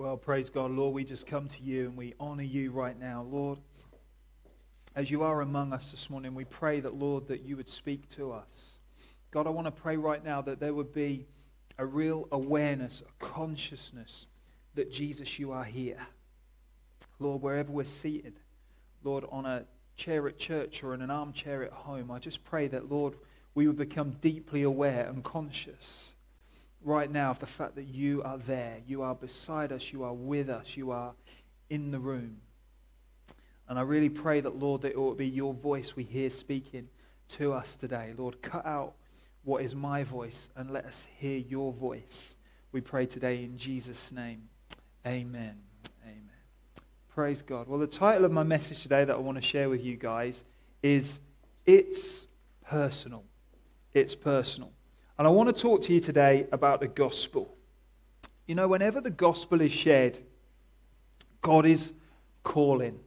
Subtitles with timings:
[0.00, 0.94] Well, praise God, Lord.
[0.94, 3.58] We just come to you and we honor you right now, Lord.
[4.96, 8.08] As you are among us this morning, we pray that, Lord, that you would speak
[8.16, 8.78] to us.
[9.30, 11.26] God, I want to pray right now that there would be
[11.76, 14.26] a real awareness, a consciousness
[14.74, 16.00] that Jesus, you are here.
[17.18, 18.40] Lord, wherever we're seated,
[19.04, 22.68] Lord, on a chair at church or in an armchair at home, I just pray
[22.68, 23.16] that, Lord,
[23.54, 26.14] we would become deeply aware and conscious
[26.82, 28.78] right now of the fact that you are there.
[28.86, 29.92] You are beside us.
[29.92, 30.76] You are with us.
[30.76, 31.12] You are
[31.68, 32.38] in the room.
[33.68, 36.88] And I really pray that, Lord, that it will be your voice we hear speaking
[37.30, 38.14] to us today.
[38.16, 38.94] Lord, cut out
[39.44, 42.36] what is my voice and let us hear your voice.
[42.72, 44.48] We pray today in Jesus' name.
[45.06, 45.56] Amen.
[46.04, 46.30] Amen.
[47.14, 47.68] Praise God.
[47.68, 50.44] Well, the title of my message today that I want to share with you guys
[50.82, 51.20] is
[51.64, 52.26] It's
[52.64, 53.24] Personal.
[53.94, 54.72] It's Personal.
[55.20, 57.54] And I want to talk to you today about the gospel.
[58.46, 60.18] You know, whenever the gospel is shared,
[61.42, 61.92] God is
[62.42, 62.98] calling.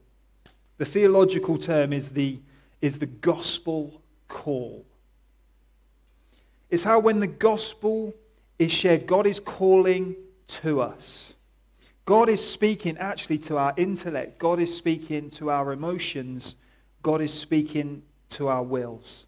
[0.78, 2.38] The theological term is the,
[2.84, 4.86] is the gospel call.
[6.70, 8.14] It's how when the gospel
[8.60, 10.16] is shared, God is calling
[10.50, 11.34] to us.
[12.06, 14.38] God is speaking actually to our intellect.
[14.38, 16.58] God is speaking to our emotions.
[17.02, 19.26] God is speaking to our wills.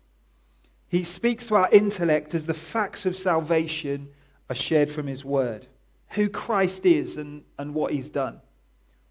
[0.96, 4.08] He speaks to our intellect as the facts of salvation
[4.50, 5.68] are shared from his word,
[6.12, 8.40] who Christ is and, and what he's done.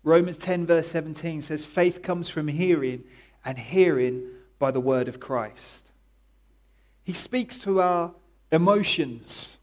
[0.02, 3.04] Romans 10, verse 17 says, Faith comes from hearing,
[3.44, 4.22] and hearing
[4.58, 5.90] by the word of Christ.
[7.02, 8.14] He speaks to our
[8.50, 9.58] emotions.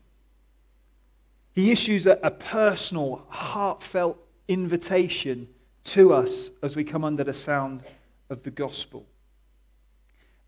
[1.54, 5.48] He issues a, a personal, heartfelt invitation
[5.86, 7.82] to us as we come under the sound
[8.30, 9.08] of the gospel.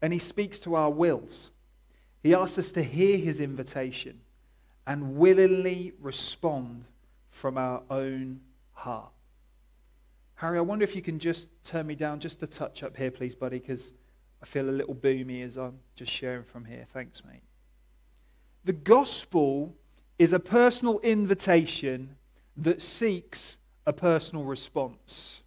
[0.04, 1.50] And he speaks to our wills.
[2.24, 4.22] He asks us to hear his invitation
[4.88, 6.86] and willingly respond
[7.30, 8.40] from our own
[8.72, 9.12] heart.
[10.36, 13.12] Harry, I wonder if you can just turn me down just a touch up here,
[13.12, 13.92] please, buddy, because
[14.42, 16.86] I feel a little boomy as I'm just sharing from here.
[16.94, 17.44] Thanks, mate.
[18.66, 19.76] The gospel
[20.18, 22.16] is a personal invitation
[22.58, 25.42] that seeks a personal response.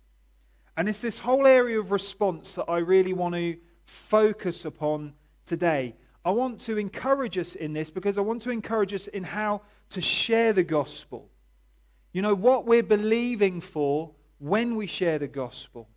[0.76, 5.14] And it's this whole area of response that I really want to focus upon
[5.46, 5.94] today.
[6.26, 9.62] I want to encourage us in this because I want to encourage us in how
[9.90, 11.28] to share the gospel.
[12.12, 14.10] You know, what we're believing for
[14.40, 15.88] when we share the gospel.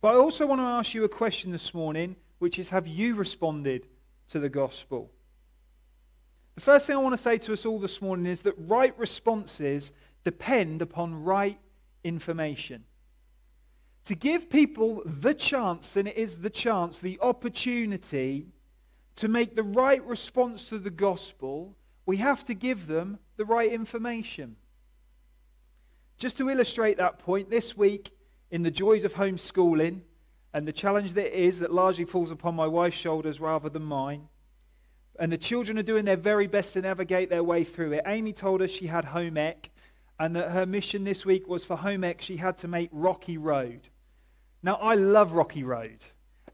[0.00, 3.14] But I also want to ask you a question this morning, which is Have you
[3.14, 3.88] responded
[4.30, 5.10] to the gospel?
[6.54, 8.98] The first thing I want to say to us all this morning is that right
[8.98, 9.92] responses
[10.24, 11.58] depend upon right
[12.04, 12.84] information.
[14.06, 18.46] To give people the chance, and it is the chance, the opportunity
[19.16, 23.70] to make the right response to the gospel, we have to give them the right
[23.70, 24.56] information.
[26.18, 28.12] Just to illustrate that point, this week
[28.50, 30.00] in the joys of homeschooling
[30.54, 34.28] and the challenge that is that largely falls upon my wife's shoulders rather than mine,
[35.18, 38.02] and the children are doing their very best to navigate their way through it.
[38.06, 39.70] Amy told us she had home ec,
[40.18, 43.38] and that her mission this week was for home ec, she had to make Rocky
[43.38, 43.88] Road.
[44.62, 46.04] Now, I love Rocky Road.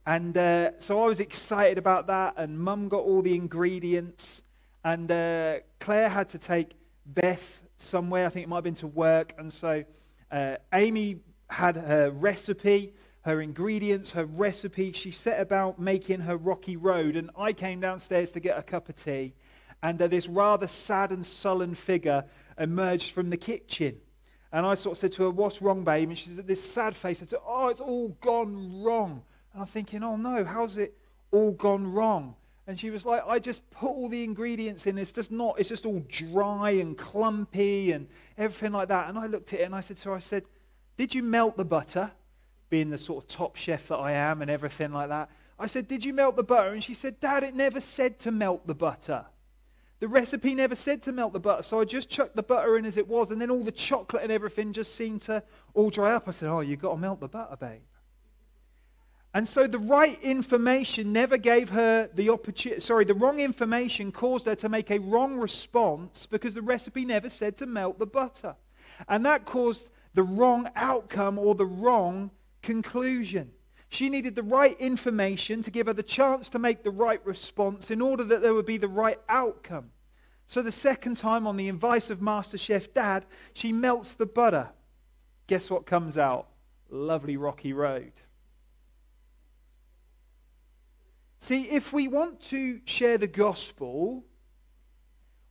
[0.09, 4.43] And uh, so I was excited about that, and mum got all the ingredients.
[4.83, 6.71] And uh, Claire had to take
[7.05, 9.35] Beth somewhere, I think it might have been to work.
[9.37, 9.85] And so
[10.31, 11.19] uh, Amy
[11.51, 14.93] had her recipe, her ingredients, her recipe.
[14.93, 17.15] She set about making her rocky road.
[17.15, 19.35] And I came downstairs to get a cup of tea.
[19.83, 22.25] And uh, this rather sad and sullen figure
[22.59, 23.97] emerged from the kitchen.
[24.53, 26.09] And I sort of said to her, What's wrong, babe?
[26.09, 27.23] And she said, This sad face.
[27.23, 29.23] I said, Oh, it's all gone wrong.
[29.53, 30.94] And I'm thinking, oh no, how's it
[31.31, 32.34] all gone wrong?
[32.69, 34.98] And she was like, I just put all the ingredients in.
[34.98, 39.09] It's just not, it's just all dry and clumpy and everything like that.
[39.09, 40.44] And I looked at it and I said to her, I said,
[40.98, 42.10] Did you melt the butter?
[42.69, 45.31] Being the sort of top chef that I am and everything like that.
[45.59, 46.69] I said, Did you melt the butter?
[46.69, 49.25] And she said, Dad, it never said to melt the butter.
[50.00, 51.62] The recipe never said to melt the butter.
[51.62, 53.30] So I just chucked the butter in as it was.
[53.30, 55.42] And then all the chocolate and everything just seemed to
[55.72, 56.28] all dry up.
[56.28, 57.80] I said, Oh, you've got to melt the butter, babe.
[59.34, 64.47] And so the right information never gave her the opportunity, sorry, the wrong information caused
[64.47, 68.57] her to make a wrong response because the recipe never said to melt the butter.
[69.07, 72.30] And that caused the wrong outcome or the wrong
[72.63, 73.53] conclusion.
[73.91, 77.91] She needed the right information to give her the chance to make the right response
[77.91, 79.91] in order that there would be the right outcome.
[80.47, 84.71] So the second time, on the advice of Master Chef Dad, she melts the butter.
[85.47, 86.48] Guess what comes out?
[86.91, 88.13] Lovely rocky road.
[91.41, 94.25] See, if we want to share the gospel,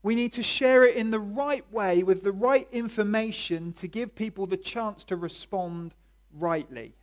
[0.08, 4.16] We need to share it in the right way with the right information to give
[4.16, 5.96] people the chance to respond
[6.34, 6.96] rightly.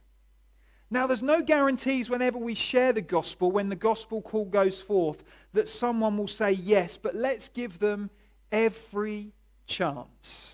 [0.91, 5.23] Now, there's no guarantees whenever we share the gospel, when the gospel call goes forth,
[5.53, 8.09] that someone will say yes, but let's give them
[8.51, 9.33] every
[9.67, 10.53] chance.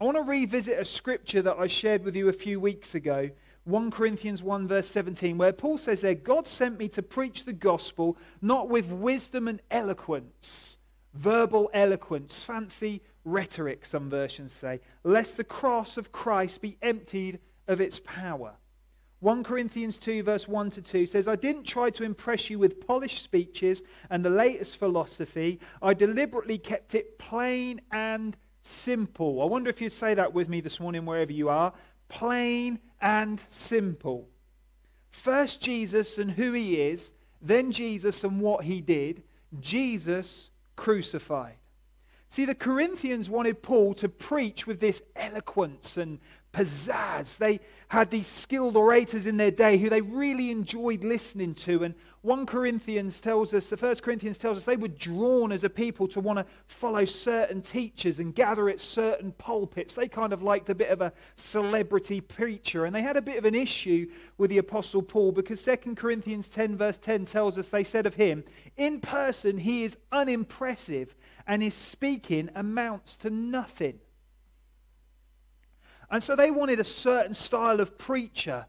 [0.00, 3.30] I want to revisit a scripture that I shared with you a few weeks ago
[3.66, 7.52] 1 Corinthians 1, verse 17, where Paul says there, God sent me to preach the
[7.52, 10.78] gospel not with wisdom and eloquence,
[11.14, 17.80] verbal eloquence, fancy rhetoric, some versions say, lest the cross of Christ be emptied of
[17.80, 18.52] its power.
[19.18, 22.86] 1 Corinthians 2, verse 1 to 2 says, I didn't try to impress you with
[22.86, 25.58] polished speeches and the latest philosophy.
[25.82, 29.42] I deliberately kept it plain and simple.
[29.42, 31.72] I wonder if you'd say that with me this morning, wherever you are
[32.08, 34.28] plain and simple.
[35.10, 39.22] First, Jesus and who he is, then, Jesus and what he did.
[39.60, 41.56] Jesus crucified.
[42.28, 46.18] See, the Corinthians wanted Paul to preach with this eloquence and
[46.56, 47.36] pizzazz.
[47.36, 51.84] They had these skilled orators in their day who they really enjoyed listening to.
[51.84, 55.70] And 1 Corinthians tells us, the first Corinthians tells us they were drawn as a
[55.70, 59.94] people to want to follow certain teachers and gather at certain pulpits.
[59.94, 62.86] They kind of liked a bit of a celebrity preacher.
[62.86, 66.48] And they had a bit of an issue with the Apostle Paul because 2 Corinthians
[66.48, 68.42] 10, verse 10 tells us they said of him,
[68.76, 71.14] in person he is unimpressive
[71.46, 74.00] and his speaking amounts to nothing.
[76.10, 78.66] And so they wanted a certain style of preacher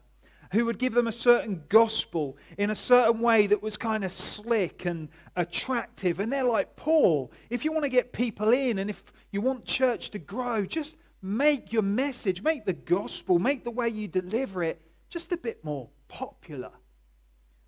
[0.52, 4.12] who would give them a certain gospel in a certain way that was kind of
[4.12, 6.20] slick and attractive.
[6.20, 9.64] And they're like, Paul, if you want to get people in and if you want
[9.64, 14.62] church to grow, just make your message, make the gospel, make the way you deliver
[14.62, 14.80] it
[15.10, 16.70] just a bit more popular.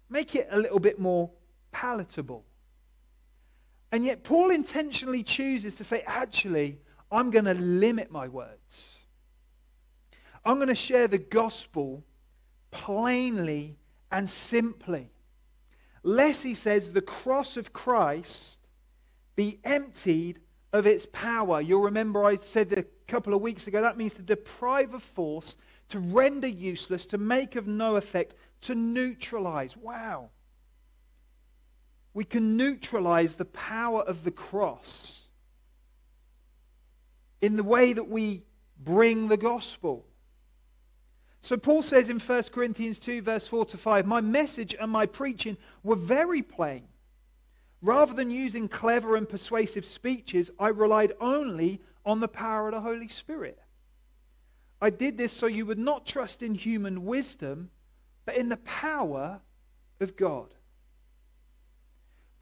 [0.09, 1.31] Make it a little bit more
[1.73, 2.45] palatable.
[3.93, 6.79] And yet, Paul intentionally chooses to say, actually,
[7.11, 8.97] I'm going to limit my words.
[10.45, 12.05] I'm going to share the gospel
[12.71, 13.77] plainly
[14.11, 15.11] and simply.
[16.03, 18.59] Lest, he says, the cross of Christ
[19.37, 20.41] be emptied
[20.73, 21.61] of its power.
[21.61, 25.57] You'll remember I said a couple of weeks ago that means to deprive of force,
[25.89, 29.77] to render useless, to make of no effect, to neutralize.
[29.77, 30.31] Wow.
[32.15, 35.29] We can neutralize the power of the cross
[37.41, 38.43] in the way that we
[38.79, 40.07] bring the gospel.
[41.43, 45.07] So Paul says in 1 Corinthians 2, verse 4 to 5, My message and my
[45.07, 46.85] preaching were very plain.
[47.83, 52.81] Rather than using clever and persuasive speeches, I relied only on the power of the
[52.81, 53.59] Holy Spirit.
[54.83, 57.71] I did this so you would not trust in human wisdom,
[58.27, 59.41] but in the power
[60.01, 60.55] of God.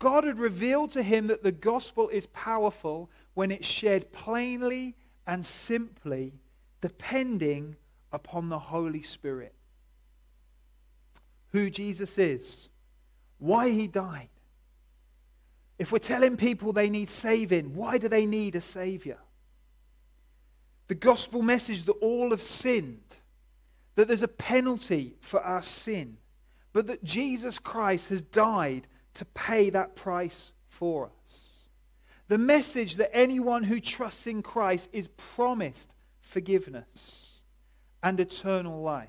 [0.00, 4.96] God had revealed to him that the gospel is powerful when it's shared plainly
[5.26, 6.34] and simply,
[6.80, 7.76] depending
[8.12, 9.54] upon the Holy Spirit.
[11.52, 12.68] Who Jesus is,
[13.38, 14.28] why he died.
[15.78, 19.18] If we're telling people they need saving, why do they need a Savior?
[20.88, 23.16] The gospel message that all have sinned,
[23.94, 26.16] that there's a penalty for our sin,
[26.72, 31.68] but that Jesus Christ has died to pay that price for us.
[32.28, 37.37] The message that anyone who trusts in Christ is promised forgiveness
[38.02, 39.08] and eternal life.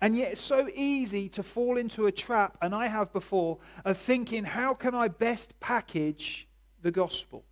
[0.00, 3.96] And yet, it's so easy to fall into a trap, and I have before, of
[3.98, 6.48] thinking, how can I best package
[6.82, 7.44] the gospel?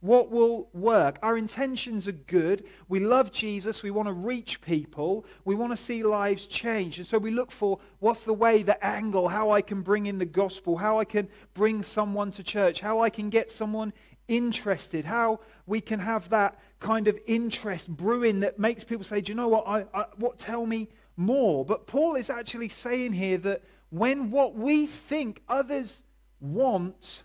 [0.00, 1.18] What will work?
[1.22, 2.64] Our intentions are good.
[2.88, 3.82] We love Jesus.
[3.82, 5.26] We want to reach people.
[5.44, 6.98] We want to see lives change.
[6.98, 10.18] And so we look for what's the way, the angle, how I can bring in
[10.18, 13.92] the gospel, how I can bring someone to church, how I can get someone
[14.28, 19.32] interested, how we can have that kind of interest brewing that makes people say, Do
[19.32, 19.66] you know what?
[19.66, 21.64] I, I, what tell me more?
[21.64, 26.02] But Paul is actually saying here that when what we think others
[26.40, 27.22] want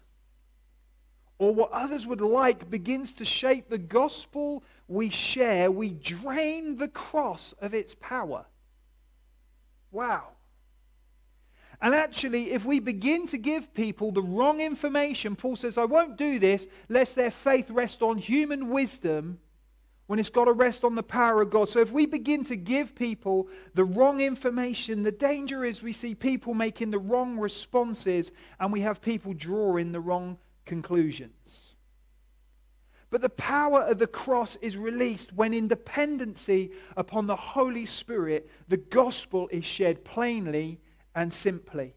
[1.37, 6.87] or what others would like begins to shape the gospel we share, we drain the
[6.87, 8.45] cross of its power.
[9.91, 10.32] Wow.
[11.83, 16.15] And actually, if we begin to give people the wrong information, Paul says, I won't
[16.15, 19.37] do this lest their faith rest on human wisdom
[20.07, 21.67] when it's got to rest on the power of God.
[21.67, 26.15] So if we begin to give people the wrong information, the danger is we see
[26.15, 31.75] people making the wrong responses and we have people drawing the wrong conclusions.
[33.09, 38.49] But the power of the cross is released when, in dependency upon the Holy Spirit,
[38.69, 40.79] the gospel is shared plainly
[41.15, 41.95] and simply.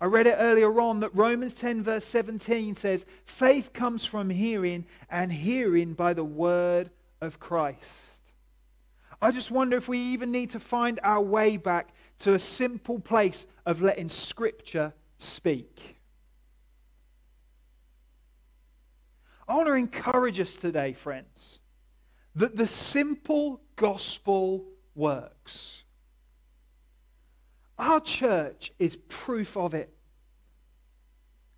[0.00, 4.84] I read it earlier on that Romans 10, verse 17 says, Faith comes from hearing,
[5.08, 8.20] and hearing by the word of Christ.
[9.20, 12.98] I just wonder if we even need to find our way back to a simple
[12.98, 15.96] place of letting Scripture speak.
[19.46, 21.60] I want to encourage us today, friends,
[22.34, 24.64] that the simple gospel
[24.96, 25.81] works.
[27.78, 29.92] Our church is proof of it.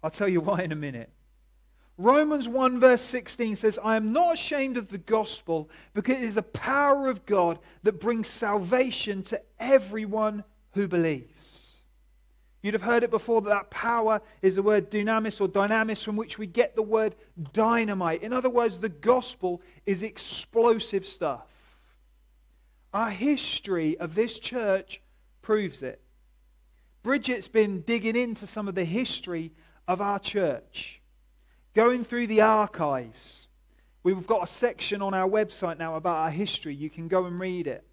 [0.03, 1.11] I'll tell you why in a minute.
[1.97, 6.35] Romans 1, verse 16 says, I am not ashamed of the gospel because it is
[6.35, 10.43] the power of God that brings salvation to everyone
[10.73, 11.83] who believes.
[12.63, 16.17] You'd have heard it before that that power is the word dunamis or dynamis from
[16.17, 17.15] which we get the word
[17.53, 18.23] dynamite.
[18.23, 21.47] In other words, the gospel is explosive stuff.
[22.93, 25.01] Our history of this church
[25.45, 26.01] proves it.
[27.03, 29.53] Bridget's been digging into some of the history
[29.87, 31.03] of our church,
[31.75, 33.47] going through the archives.
[34.03, 36.75] We've got a section on our website now about our history.
[36.75, 37.85] You can go and read it.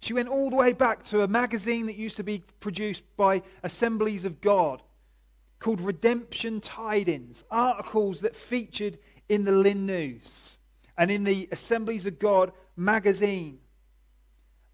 [0.00, 3.42] She went all the way back to a magazine that used to be produced by
[3.62, 4.80] Assemblies of God
[5.58, 8.98] called Redemption Tidings, articles that featured
[9.28, 10.56] in the Lynn News
[10.96, 13.58] and in the Assemblies of God magazine.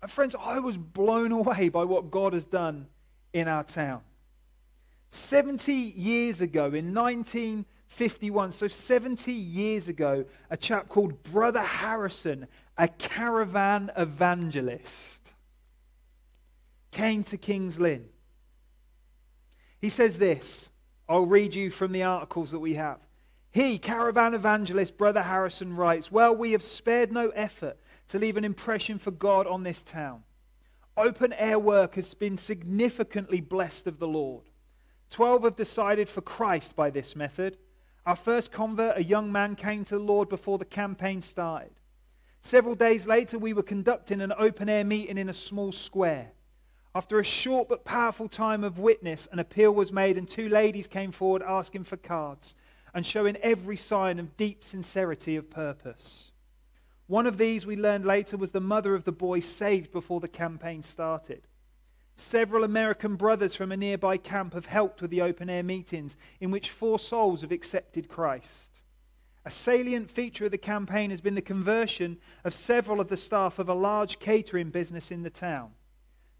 [0.07, 2.87] Friends, I was blown away by what God has done
[3.33, 4.03] in our town.
[5.11, 12.87] 70 years ago, in 1951, so 70 years ago, a chap called Brother Harrison, a
[12.87, 15.33] caravan evangelist,
[16.93, 18.09] came to King's Lynn.
[19.81, 20.69] He says this.
[21.09, 22.99] I'll read you from the articles that we have.
[23.51, 28.45] He, caravan evangelist, Brother Harrison, writes Well, we have spared no effort to leave an
[28.45, 30.23] impression for God on this town.
[30.97, 34.45] Open air work has been significantly blessed of the Lord.
[35.11, 37.57] Twelve have decided for Christ by this method.
[38.05, 41.73] Our first convert, a young man, came to the Lord before the campaign started.
[42.41, 46.33] Several days later, we were conducting an open air meeting in a small square.
[46.95, 50.87] After a short but powerful time of witness, an appeal was made, and two ladies
[50.87, 52.55] came forward asking for cards
[52.95, 56.33] and showing every sign of deep sincerity of purpose.
[57.09, 60.29] One of these, we learned later, was the mother of the boy saved before the
[60.29, 61.49] campaign started.
[62.17, 66.51] Several American brothers from a nearby camp have helped with the open air meetings in
[66.51, 68.81] which four souls have accepted Christ.
[69.47, 73.59] A salient feature of the campaign has been the conversion of several of the staff
[73.59, 75.71] of a large catering business in the town.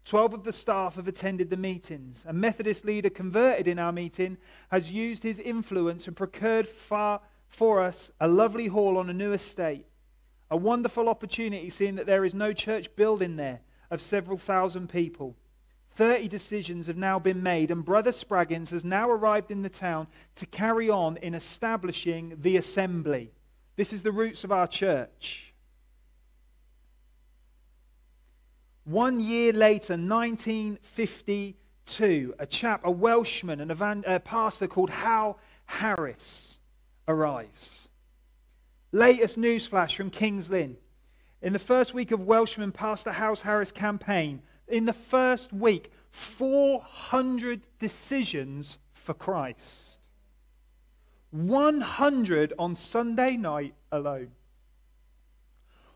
[0.05, 2.25] Twelve of the staff have attended the meetings.
[2.27, 4.37] A Methodist leader converted in our meeting
[4.69, 9.87] has used his influence and procured for us a lovely hall on a new estate.
[10.51, 15.35] A wonderful opportunity, seeing that there is no church building there of several thousand people.
[15.91, 20.07] Thirty decisions have now been made, and Brother Spraggins has now arrived in the town
[20.35, 23.31] to carry on in establishing the assembly.
[23.75, 25.53] This is the roots of our church.
[28.85, 36.59] One year later, 1952, a chap, a Welshman, an evan- a pastor called Hal Harris
[37.07, 37.88] arrives.
[38.91, 40.77] Latest newsflash from Kings Lynn.
[41.41, 47.61] In the first week of Welshman Pastor House Harris campaign, in the first week, 400
[47.77, 49.99] decisions for Christ.
[51.31, 54.31] 100 on Sunday night alone.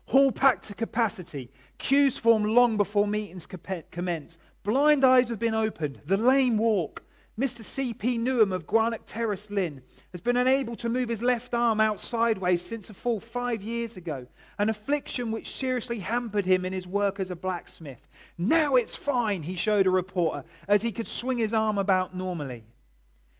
[0.06, 1.50] Hall packed to capacity.
[1.78, 3.48] Queues form long before meetings
[3.90, 4.38] commence.
[4.62, 6.00] Blind eyes have been opened.
[6.06, 7.02] The lame walk.
[7.38, 7.64] Mr.
[7.64, 8.16] C.P.
[8.16, 12.62] Newham of Guanock Terrace, Lynn, has been unable to move his left arm out sideways
[12.62, 17.18] since a fall five years ago, an affliction which seriously hampered him in his work
[17.18, 18.06] as a blacksmith.
[18.38, 22.62] Now it's fine, he showed a reporter, as he could swing his arm about normally.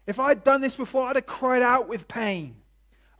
[0.08, 2.56] If I'd done this before, I'd have cried out with pain.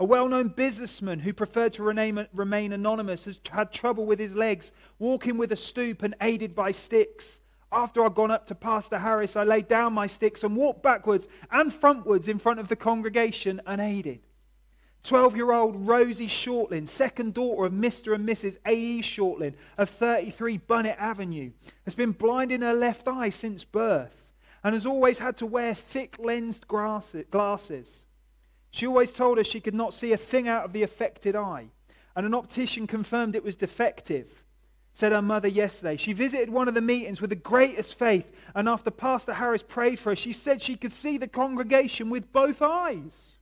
[0.01, 4.35] A well known businessman who preferred to remain, remain anonymous has had trouble with his
[4.35, 7.41] legs, walking with a stoop and aided by sticks.
[7.75, 11.27] After I'd gone up to Pastor Harris, I laid down my sticks and walked backwards
[11.51, 14.21] and frontwards in front of the congregation unaided.
[15.03, 18.15] 12 year old Rosie Shortland, second daughter of Mr.
[18.15, 18.59] and Mrs.
[18.65, 19.03] A.E.
[19.03, 21.51] Shortland of 33 Bunnet Avenue,
[21.85, 24.23] has been blind in her left eye since birth
[24.63, 28.05] and has always had to wear thick lensed glasses.
[28.71, 31.71] She always told us she could not see a thing out of the affected eye,
[32.15, 34.44] and an optician confirmed it was defective
[34.95, 35.97] said her mother yesterday.
[35.97, 39.99] She visited one of the meetings with the greatest faith, and after Pastor Harris prayed
[39.99, 43.33] for her, she said she could see the congregation with both eyes.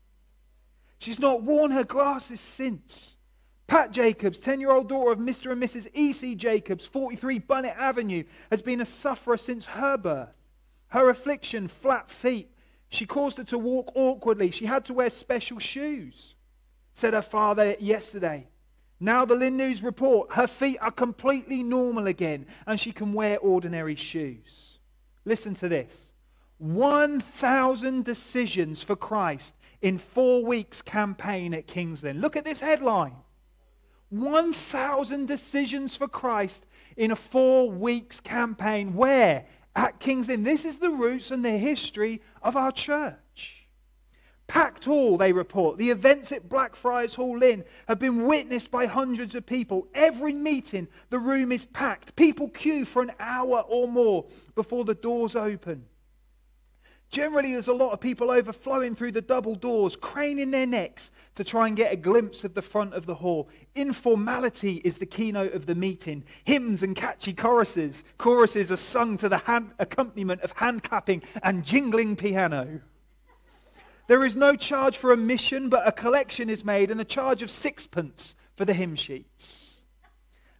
[0.99, 3.19] She's not worn her glasses since.
[3.67, 5.53] Pat Jacobs, 10 year old daughter of Mr.
[5.53, 5.89] and Mrs.
[5.93, 6.35] E.C.
[6.37, 10.35] Jacobs, 43 Bunnet Avenue, has been a sufferer since her birth.
[10.89, 12.51] Her affliction, flat feet.
[12.89, 14.51] She caused her to walk awkwardly.
[14.51, 16.35] She had to wear special shoes,
[16.95, 18.49] said her father yesterday.
[19.03, 23.37] Now the Lynn News report her feet are completely normal again and she can wear
[23.41, 24.79] ordinary shoes.
[25.25, 26.13] Listen to this
[26.59, 32.21] 1,000 decisions for Christ in four weeks campaign at Kings Lynn.
[32.21, 33.17] Look at this headline
[34.11, 36.65] 1,000 decisions for Christ
[36.97, 38.95] in a four weeks campaign.
[38.95, 39.47] Where?
[39.75, 40.45] At Kings Lynn.
[40.45, 43.62] This is the roots and the history of our church.
[44.47, 45.79] Packed hall, they report.
[45.79, 49.89] The events at Blackfriars Hall Inn have been witnessed by hundreds of people.
[49.95, 52.15] Every meeting, the room is packed.
[52.17, 55.87] People queue for an hour or more before the doors open.
[57.13, 61.45] Generally, there's a lot of people overflowing through the double doors, craning their necks to
[61.45, 63.51] try and get a glimpse of the front of the hall.
[63.75, 66.25] Informality is the keynote of the meeting.
[66.45, 68.03] Hymns and catchy choruses.
[68.17, 72.81] Choruses are sung to the hand, accompaniment of hand clapping and jingling piano.
[74.09, 77.43] There is no charge for a mission, but a collection is made and a charge
[77.43, 79.83] of sixpence for the hymn sheets.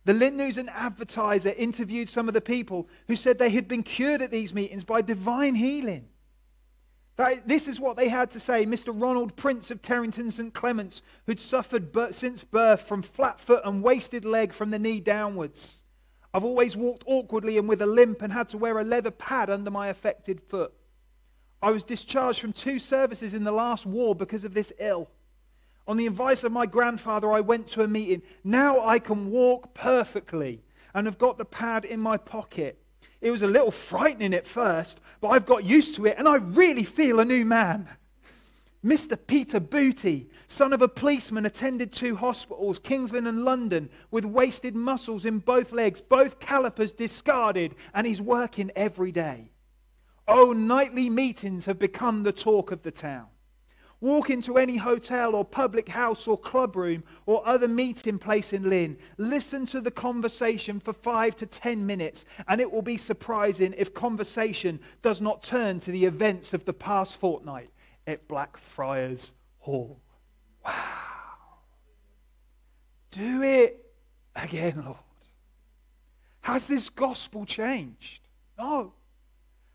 [0.05, 3.83] The Lynn News and Advertiser interviewed some of the people who said they had been
[3.83, 6.09] cured at these meetings by divine healing.
[7.17, 8.65] That, this is what they had to say.
[8.65, 8.93] Mr.
[8.95, 10.53] Ronald Prince of Terrington St.
[10.55, 15.83] Clements, who'd suffered since birth from flat foot and wasted leg from the knee downwards.
[16.35, 19.51] I've always walked awkwardly and with a limp and had to wear a leather pad
[19.51, 20.73] under my affected foot.
[21.63, 25.09] I was discharged from two services in the last war because of this ill.
[25.87, 28.23] On the advice of my grandfather, I went to a meeting.
[28.43, 30.61] Now I can walk perfectly
[30.95, 32.79] and have got the pad in my pocket.
[33.21, 36.37] It was a little frightening at first, but I've got used to it and I
[36.37, 37.89] really feel a new man.
[38.85, 39.17] Mr.
[39.29, 44.75] Peter Booty, son of a policeman, attended two hospitals, King's Lynn and London, with wasted
[44.75, 49.52] muscles in both legs, both calipers discarded, and he's working every day.
[50.29, 53.27] Oh, nightly meetings have become the talk of the town.
[54.01, 58.69] Walk into any hotel or public house or club room or other meeting place in
[58.69, 58.97] Lynn.
[59.17, 63.95] Listen to the conversation for five to ten minutes, and it will be surprising if
[63.95, 67.71] conversation does not turn to the events of the past fortnight
[68.09, 70.01] at Blackfriars Hall.
[70.65, 70.73] Wow.
[73.13, 73.87] Do it
[74.35, 74.97] again, Lord.
[76.41, 78.21] Has this gospel changed?
[78.59, 78.95] No.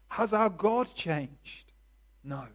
[0.10, 1.72] Has our God changed?
[2.24, 2.46] No.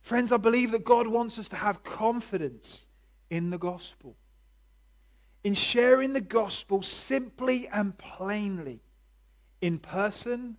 [0.00, 2.88] Friends, I believe that God wants us to have confidence
[3.30, 4.16] in the gospel,
[5.44, 8.80] in sharing the gospel simply and plainly,
[9.60, 10.56] in person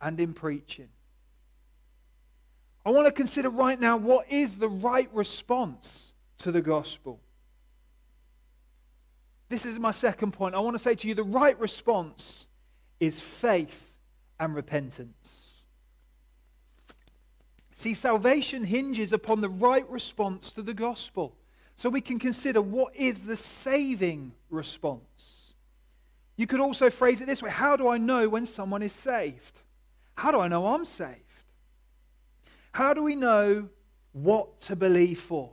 [0.00, 0.88] and in preaching.
[2.86, 7.18] I want to consider right now what is the right response to the gospel.
[9.48, 10.54] This is my second point.
[10.54, 12.46] I want to say to you the right response
[13.00, 13.93] is faith
[14.38, 15.62] and repentance.
[17.72, 21.34] See, salvation hinges upon the right response to the gospel.
[21.76, 25.52] So we can consider what is the saving response.
[26.36, 29.60] You could also phrase it this way How do I know when someone is saved?
[30.16, 31.20] How do I know I'm saved?
[32.72, 33.68] How do we know
[34.12, 35.50] what to believe for?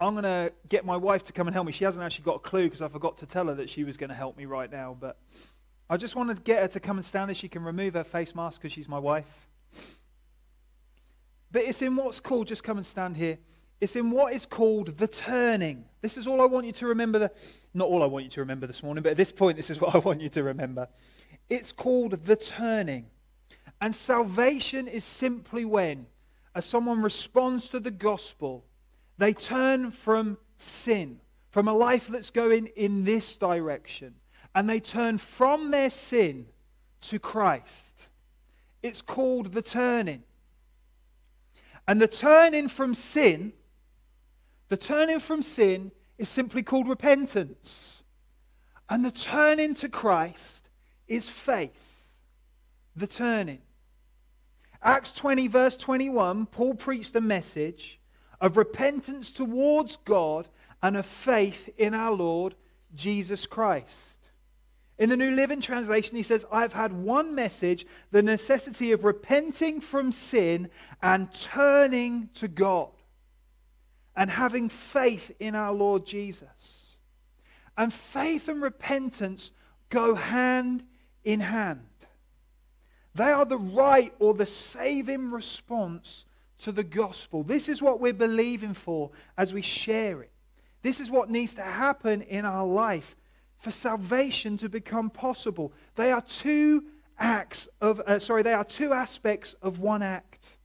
[0.00, 1.72] I'm going to get my wife to come and help me.
[1.72, 3.96] She hasn't actually got a clue because I forgot to tell her that she was
[3.96, 4.96] going to help me right now.
[4.98, 5.16] But
[5.90, 7.34] I just want to get her to come and stand there.
[7.34, 9.24] She can remove her face mask because she's my wife.
[11.50, 13.38] But it's in what's called, just come and stand here.
[13.80, 15.84] It's in what is called the turning.
[16.02, 17.18] This is all I want you to remember.
[17.18, 17.32] The,
[17.74, 19.80] not all I want you to remember this morning, but at this point, this is
[19.80, 20.88] what I want you to remember.
[21.48, 23.06] It's called the turning.
[23.80, 26.06] And salvation is simply when,
[26.54, 28.64] as someone responds to the gospel,
[29.16, 31.20] they turn from sin,
[31.50, 34.14] from a life that's going in this direction,
[34.54, 36.46] and they turn from their sin
[37.02, 38.06] to Christ.
[38.82, 40.22] It's called the turning.
[41.86, 43.52] And the turning from sin,
[44.68, 48.02] the turning from sin is simply called repentance.
[48.90, 50.68] And the turning to Christ
[51.06, 51.70] is faith.
[52.96, 53.60] The turning.
[54.82, 57.98] Acts 20, verse 21, Paul preached a message
[58.40, 60.48] of repentance towards God
[60.82, 62.54] and of faith in our Lord
[62.94, 64.17] Jesus Christ.
[64.98, 69.80] In the New Living Translation, he says, I've had one message the necessity of repenting
[69.80, 72.90] from sin and turning to God
[74.16, 76.96] and having faith in our Lord Jesus.
[77.76, 79.52] And faith and repentance
[79.88, 80.82] go hand
[81.22, 81.86] in hand.
[83.14, 86.24] They are the right or the saving response
[86.58, 87.44] to the gospel.
[87.44, 90.32] This is what we're believing for as we share it.
[90.82, 93.14] This is what needs to happen in our life
[93.58, 95.72] for salvation to become possible.
[95.96, 96.84] They are two
[97.18, 100.56] acts of, uh, sorry, they are two aspects of one act.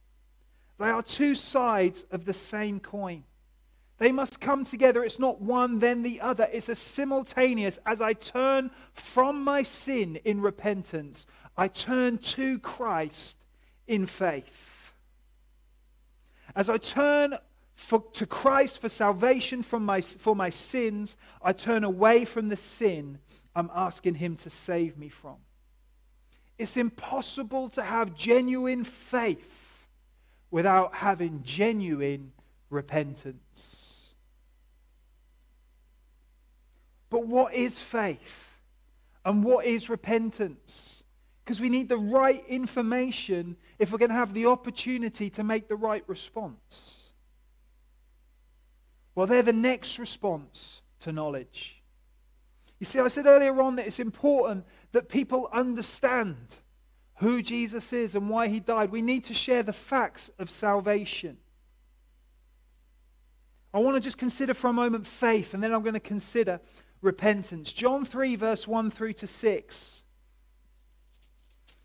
[0.78, 3.24] They are two sides of the same coin.
[3.98, 5.04] They must come together.
[5.04, 6.48] It's not one, then the other.
[6.52, 7.78] It's a simultaneous.
[7.86, 11.26] As I turn from my sin in repentance,
[11.56, 13.36] I turn to Christ
[13.86, 14.92] in faith.
[16.56, 17.38] As I turn
[17.74, 22.56] for, to Christ for salvation from my, for my sins, I turn away from the
[22.56, 23.18] sin
[23.54, 25.36] I'm asking Him to save me from.
[26.58, 29.88] It's impossible to have genuine faith
[30.50, 32.32] without having genuine
[32.70, 34.10] repentance.
[37.10, 38.58] But what is faith?
[39.24, 41.02] And what is repentance?
[41.44, 45.68] Because we need the right information if we're going to have the opportunity to make
[45.68, 47.03] the right response.
[49.14, 51.82] Well, they're the next response to knowledge.
[52.80, 56.56] You see, I said earlier on that it's important that people understand
[57.16, 58.90] who Jesus is and why he died.
[58.90, 61.38] We need to share the facts of salvation.
[63.72, 66.60] I want to just consider for a moment faith, and then I'm going to consider
[67.00, 67.72] repentance.
[67.72, 70.02] John 3, verse 1 through to 6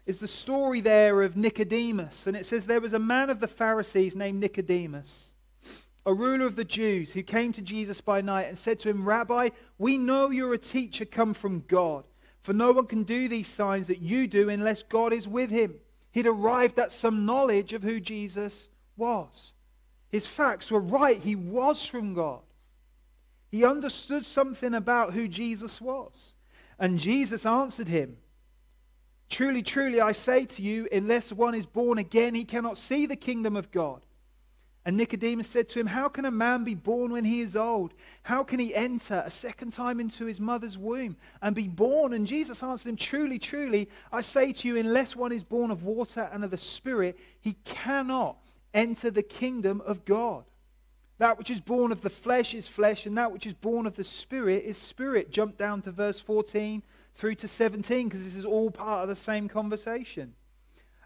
[0.06, 2.26] is the story there of Nicodemus.
[2.26, 5.34] And it says, There was a man of the Pharisees named Nicodemus
[6.06, 9.06] a ruler of the Jews, who came to Jesus by night and said to him,
[9.06, 12.04] Rabbi, we know you're a teacher come from God,
[12.42, 15.76] for no one can do these signs that you do unless God is with him.
[16.12, 19.54] He'd arrived at some knowledge of who Jesus was.
[20.10, 21.22] His facts were right.
[21.22, 22.42] He was from God.
[23.52, 26.34] He understood something about who Jesus was.
[26.80, 28.18] And Jesus answered him,
[29.30, 33.16] Truly, truly, I say to you, unless one is born again, he cannot see the
[33.16, 34.02] kingdom of God.
[34.90, 37.94] And Nicodemus said to him, How can a man be born when he is old?
[38.24, 42.12] How can he enter a second time into his mother's womb and be born?
[42.12, 45.84] And Jesus answered him, Truly, truly, I say to you, unless one is born of
[45.84, 48.38] water and of the Spirit, he cannot
[48.74, 50.44] enter the kingdom of God.
[51.20, 53.96] That which is born of the flesh is flesh, and that which is born of
[53.96, 55.30] the Spirit is spirit.
[55.30, 56.82] Jump down to verse 14
[57.14, 60.34] through to 17, because this is all part of the same conversation.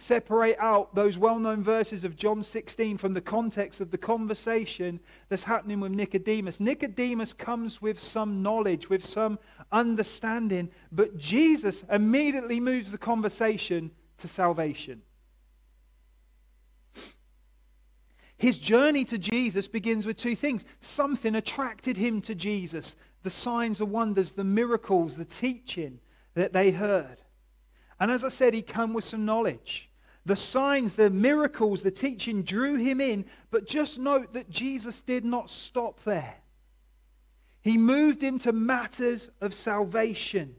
[0.00, 5.00] separate out those well known verses of John 16 from the context of the conversation
[5.28, 6.58] that's happening with Nicodemus.
[6.58, 9.38] Nicodemus comes with some knowledge, with some
[9.70, 15.02] understanding, but Jesus immediately moves the conversation to salvation.
[18.38, 20.64] His journey to Jesus begins with two things.
[20.80, 26.00] Something attracted him to Jesus the signs, the wonders, the miracles, the teaching
[26.32, 27.18] that they heard.
[28.00, 29.89] And as I said, he came with some knowledge.
[30.26, 35.24] The signs, the miracles, the teaching drew him in, but just note that Jesus did
[35.24, 36.34] not stop there.
[37.62, 40.56] He moved into matters of salvation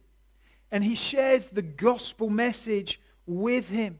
[0.71, 3.99] and he shares the gospel message with him.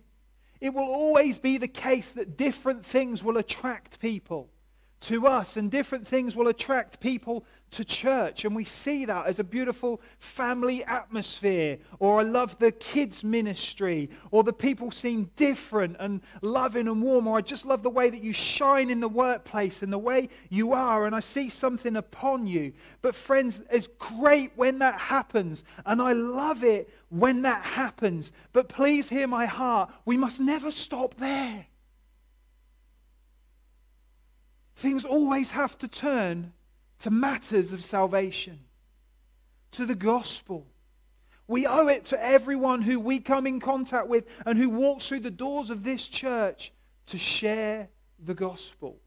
[0.60, 4.50] It will always be the case that different things will attract people
[5.02, 8.46] to us, and different things will attract people to church.
[8.46, 11.80] And we see that as a beautiful family atmosphere.
[12.00, 14.10] Or I love the kids' ministry.
[14.30, 17.28] Or the people seem different and loving and warm.
[17.28, 20.30] Or I just love the way that you shine in the workplace and the way
[20.50, 21.06] you are.
[21.06, 22.74] And I see something upon you.
[23.02, 25.64] But, friends, it's great when that happens.
[25.86, 28.32] And I love it when that happens.
[28.54, 29.92] But please hear my heart.
[30.06, 31.66] We must never stop there.
[34.76, 36.54] Things always have to turn
[37.02, 38.60] to matters of salvation,
[39.72, 40.68] to the gospel.
[41.48, 45.22] We owe it to everyone who we come in contact with and who walks through
[45.22, 46.72] the doors of this church
[47.08, 47.90] to share
[48.24, 48.98] the gospel.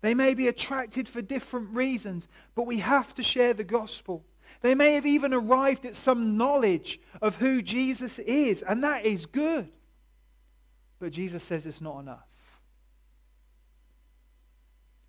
[0.00, 4.24] They may be attracted for different reasons, but we have to share the gospel.
[4.60, 9.26] They may have even arrived at some knowledge of who Jesus is, and that is
[9.26, 9.68] good.
[10.98, 12.26] But Jesus says it's not enough.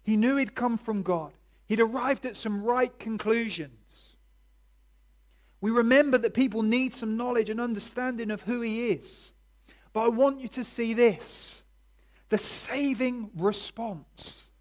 [0.04, 1.32] He knew he'd come from God.
[1.67, 4.15] He'd arrived at some right conclusions.
[5.62, 9.34] We remember that people need some knowledge and understanding of who He is.
[9.93, 11.63] But I want you to see this
[12.30, 14.51] the saving response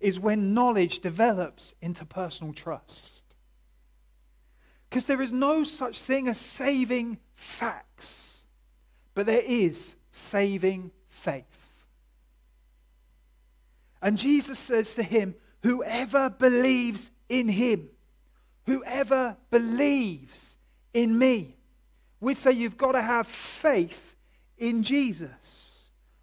[0.00, 3.24] is when knowledge develops into personal trust.
[4.88, 8.44] Because there is no such thing as saving facts.
[9.14, 11.44] but there is saving faith.
[14.02, 15.34] And Jesus says to him,
[15.64, 17.88] Whoever believes in him,
[18.66, 20.58] whoever believes
[20.92, 21.56] in me.
[22.20, 24.14] We'd say you've got to have faith
[24.58, 25.30] in Jesus.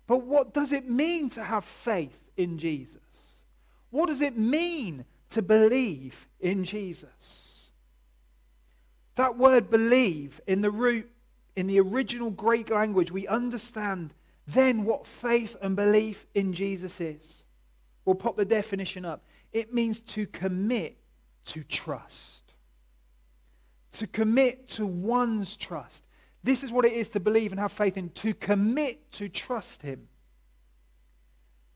[0.06, 3.42] But what does it mean to have faith in Jesus?
[3.90, 7.70] What does it mean to believe in Jesus?
[9.16, 11.10] That word believe in the root,
[11.56, 14.14] in the original Greek language, we understand
[14.46, 17.44] then what faith and belief in Jesus is.
[18.06, 19.24] We'll pop the definition up.
[19.52, 20.98] It means to commit
[21.46, 22.54] to trust.
[23.94, 26.04] To commit to one's trust.
[26.44, 29.82] This is what it is to believe and have faith in, to commit to trust
[29.82, 30.08] Him.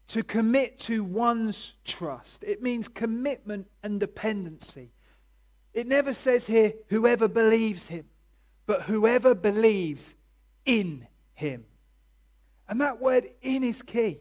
[0.09, 2.43] To commit to one's trust.
[2.43, 4.91] It means commitment and dependency.
[5.73, 8.05] It never says here, whoever believes Him,
[8.65, 10.15] but whoever believes
[10.65, 11.65] in Him.
[12.69, 14.19] And that word in is key.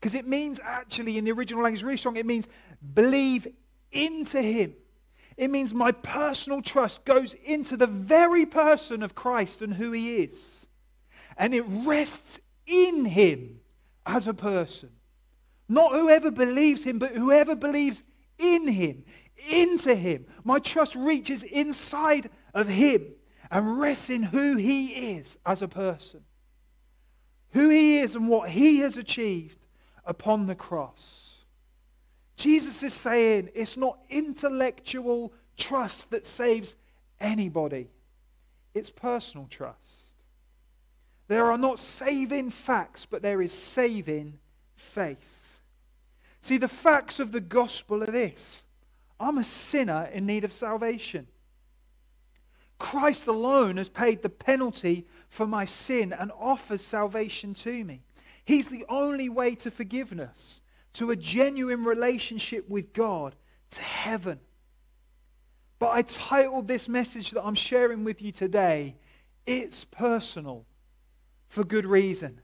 [0.00, 2.48] Because it means actually, in the original language, really strong, it means
[2.94, 3.46] believe
[3.92, 4.74] into Him.
[5.36, 10.16] It means my personal trust goes into the very person of Christ and who He
[10.16, 10.66] is.
[11.36, 13.60] And it rests in Him
[14.06, 14.90] as a person.
[15.68, 18.02] Not whoever believes Him, but whoever believes
[18.38, 19.04] in Him,
[19.50, 20.24] into Him.
[20.44, 23.06] My trust reaches inside of Him
[23.50, 26.20] and rests in who He is as a person.
[27.50, 29.58] Who He is and what He has achieved
[30.10, 31.36] upon the cross.
[32.36, 36.74] Jesus is saying it's not intellectual trust that saves
[37.20, 37.88] anybody,
[38.74, 39.76] it's personal trust.
[41.28, 44.40] There are not saving facts, but there is saving
[44.74, 45.18] faith.
[46.40, 48.62] See, the facts of the gospel are this
[49.20, 51.28] I'm a sinner in need of salvation.
[52.80, 58.00] Christ alone has paid the penalty for my sin and offers salvation to me.
[58.44, 60.60] He's the only way to forgiveness,
[60.94, 63.34] to a genuine relationship with God,
[63.72, 64.40] to heaven.
[65.78, 68.96] But I titled this message that I'm sharing with you today,
[69.46, 70.66] It's Personal,
[71.48, 72.40] for good reason.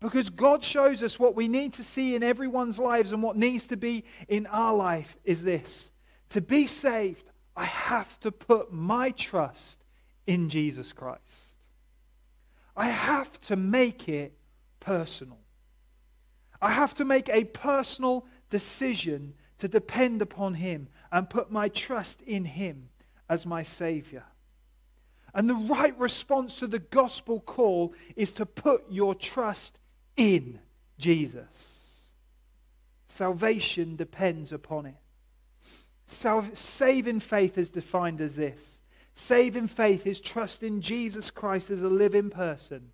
[0.00, 3.66] Because God shows us what we need to see in everyone's lives and what needs
[3.66, 5.90] to be in our life is this.
[6.30, 7.24] To be saved,
[7.56, 9.84] I have to put my trust
[10.26, 11.20] in Jesus Christ.
[12.76, 14.37] I have to make it
[14.88, 15.38] personal.
[16.62, 22.22] I have to make a personal decision to depend upon Him and put my trust
[22.22, 22.88] in Him
[23.28, 24.24] as my Savior.
[25.34, 29.78] And the right response to the gospel call is to put your trust
[30.16, 30.58] in
[30.98, 32.08] Jesus.
[33.08, 34.96] Salvation depends upon it.
[36.06, 38.80] Sal- saving faith is defined as this
[39.14, 42.92] saving faith is trust in Jesus Christ as a living person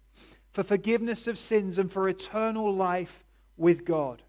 [0.54, 3.24] for forgiveness of sins and for eternal life
[3.56, 4.22] with God.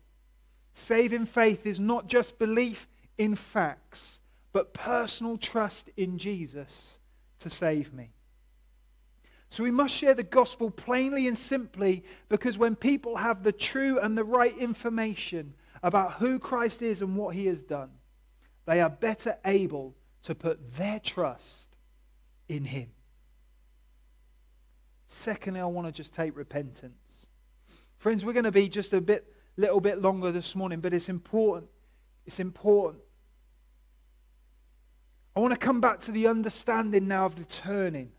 [0.74, 2.88] Saving faith is not just belief
[3.20, 4.20] in facts,
[4.52, 6.98] but personal trust in Jesus
[7.40, 8.10] to save me.
[9.52, 14.00] So we must share the gospel plainly and simply because when people have the true
[14.00, 17.92] and the right information about who Christ is and what he has done,
[18.66, 21.70] they are better able to put their trust
[22.50, 22.90] in him.
[25.08, 27.28] Secondly, I want to just take repentance.
[27.98, 29.26] Friends, we're going to be just a bit,
[29.58, 31.70] little bit longer this morning, but it's important.
[32.26, 33.04] It's important.
[35.36, 38.12] I want to come back to the understanding now of the turning.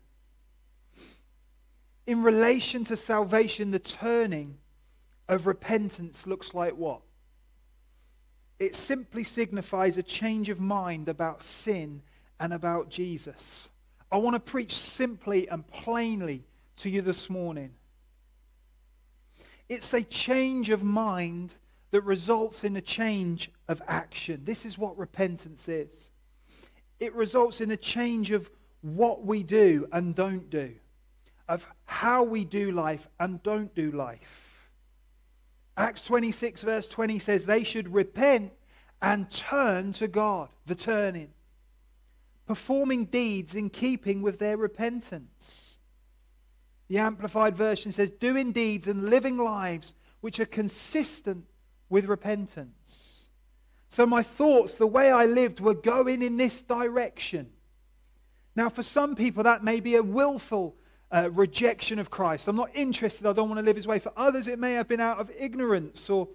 [2.05, 4.57] In relation to salvation, the turning
[5.27, 7.01] of repentance looks like what?
[8.59, 12.01] It simply signifies a change of mind about sin
[12.39, 13.69] and about Jesus.
[14.11, 16.43] I want to preach simply and plainly
[16.77, 17.71] to you this morning.
[19.69, 21.55] It's a change of mind
[21.91, 24.41] that results in a change of action.
[24.45, 26.09] This is what repentance is.
[26.99, 28.49] It results in a change of
[28.81, 30.73] what we do and don't do,
[31.47, 34.69] of how we do life and don't do life.
[35.75, 38.51] Acts 26, verse 20 says they should repent
[39.01, 41.29] and turn to God, the turning,
[42.47, 45.76] performing deeds in keeping with their repentance.
[46.87, 51.45] The Amplified Version says, doing deeds and living lives which are consistent
[51.89, 53.27] with repentance.
[53.89, 57.49] So my thoughts, the way I lived, were going in this direction.
[58.55, 60.75] Now, for some people, that may be a willful
[61.11, 62.47] uh, rejection of Christ.
[62.47, 63.25] I'm not interested.
[63.25, 63.99] I don't want to live his way.
[63.99, 66.27] For others, it may have been out of ignorance or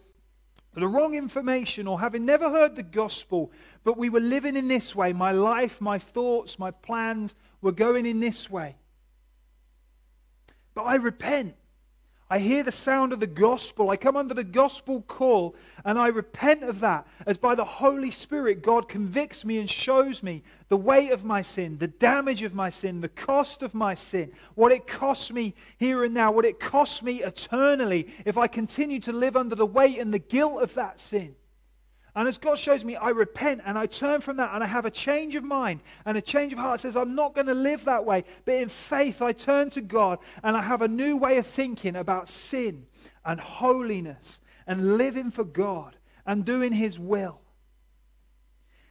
[0.74, 3.52] the wrong information or having never heard the gospel,
[3.84, 5.12] but we were living in this way.
[5.12, 8.76] My life, my thoughts, my plans were going in this way.
[10.74, 11.54] But I repent.
[12.32, 13.90] I hear the sound of the gospel.
[13.90, 15.54] I come under the gospel call
[15.84, 20.22] and I repent of that as by the Holy Spirit God convicts me and shows
[20.22, 23.94] me the weight of my sin, the damage of my sin, the cost of my
[23.94, 28.46] sin, what it costs me here and now, what it costs me eternally if I
[28.46, 31.34] continue to live under the weight and the guilt of that sin.
[32.14, 34.84] And as God shows me, I repent and I turn from that and I have
[34.84, 36.80] a change of mind and a change of heart.
[36.80, 38.24] Says, I'm not going to live that way.
[38.44, 41.96] But in faith, I turn to God and I have a new way of thinking
[41.96, 42.86] about sin
[43.24, 45.96] and holiness and living for God
[46.26, 47.40] and doing His will.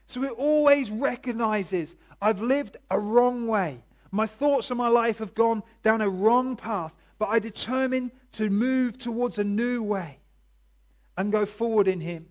[0.08, 3.84] So it always recognizes I've lived a wrong way.
[4.12, 8.50] My thoughts and my life have gone down a wrong path, but I determine to
[8.50, 10.18] move towards a new way
[11.18, 12.26] and go forward in Him.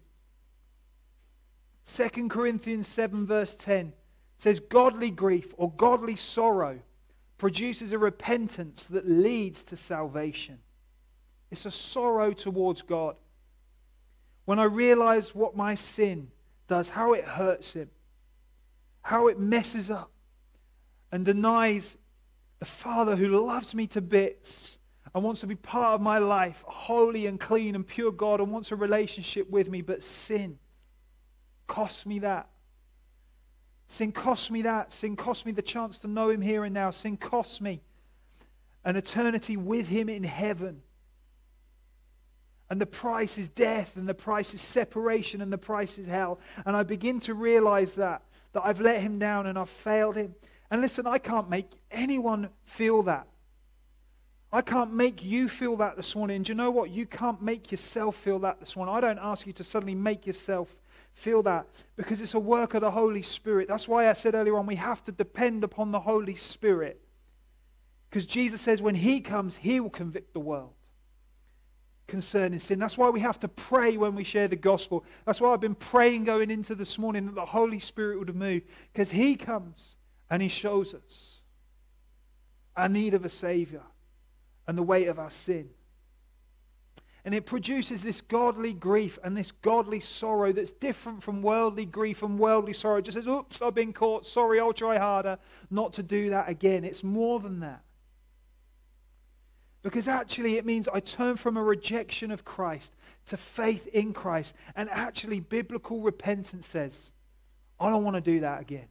[1.96, 3.92] 2 Corinthians 7, verse 10
[4.36, 6.78] says, Godly grief or godly sorrow
[7.36, 10.58] produces a repentance that leads to salvation.
[11.50, 13.16] It's a sorrow towards God.
[14.44, 16.30] When I realize what my sin
[16.68, 17.90] does, how it hurts Him,
[19.02, 20.10] how it messes up
[21.10, 21.96] and denies
[22.60, 24.78] the Father who loves me to bits
[25.14, 28.52] and wants to be part of my life, holy and clean and pure God, and
[28.52, 30.58] wants a relationship with me, but sin
[31.70, 32.48] cost me that.
[33.86, 34.92] Sin cost me that.
[34.92, 36.90] Sin cost me the chance to know Him here and now.
[36.90, 37.80] Sin cost me
[38.84, 40.82] an eternity with Him in heaven.
[42.68, 46.40] And the price is death, and the price is separation, and the price is hell.
[46.66, 50.34] And I begin to realize that, that I've let Him down and I've failed Him.
[50.72, 53.28] And listen, I can't make anyone feel that.
[54.52, 56.42] I can't make you feel that this morning.
[56.42, 56.90] Do you know what?
[56.90, 58.92] You can't make yourself feel that this morning.
[58.92, 60.74] I don't ask you to suddenly make yourself
[61.14, 63.68] feel that because it's a work of the Holy Spirit.
[63.68, 67.00] That's why I said earlier on we have to depend upon the Holy Spirit.
[68.08, 70.72] Because Jesus says when He comes, He will convict the world
[72.08, 72.78] concerning sin.
[72.78, 75.04] That's why we have to pray when we share the gospel.
[75.24, 78.62] That's why I've been praying going into this morning that the Holy Spirit would move.
[78.92, 79.96] Because He comes
[80.28, 81.36] and He shows us
[82.76, 83.82] our need of a Savior
[84.66, 85.70] and the weight of our sin.
[87.24, 92.22] And it produces this godly grief and this godly sorrow that's different from worldly grief
[92.22, 92.96] and worldly sorrow.
[92.96, 94.24] It just says, oops, I've been caught.
[94.24, 95.38] Sorry, I'll try harder
[95.70, 96.84] not to do that again.
[96.84, 97.82] It's more than that.
[99.82, 102.92] Because actually, it means I turn from a rejection of Christ
[103.26, 104.54] to faith in Christ.
[104.76, 107.12] And actually, biblical repentance says,
[107.78, 108.88] I don't want to do that again.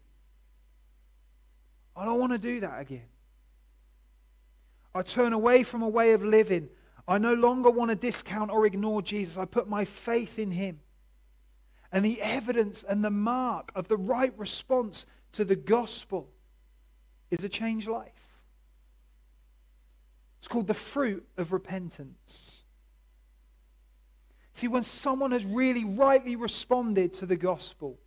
[1.96, 3.06] I don't want to do that again.
[4.96, 6.70] I turn away from a way of living
[7.10, 9.36] I no longer want to discount or ignore Jesus.
[9.36, 10.80] I put my faith in him.
[11.92, 16.30] And the evidence and the mark of the right response to the gospel
[17.32, 18.12] is a changed life.
[20.38, 22.62] It's called the fruit of repentance.
[24.54, 27.98] See, when someone has really rightly responded to the gospel,